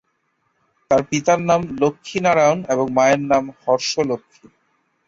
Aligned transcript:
তার 0.91 1.01
পিতার 1.09 1.39
নাম 1.49 1.61
লক্ষ্মী 1.81 2.19
নারায়ণ 2.25 2.59
এবং 2.73 2.85
মায়ের 2.97 3.21
নাম 3.31 3.43
হর্ষ 3.61 3.91
লক্ষ্মী। 4.09 4.47